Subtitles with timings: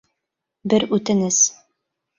[0.73, 1.43] Бер үтенес.